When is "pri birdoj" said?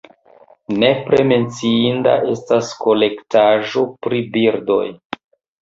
4.07-4.85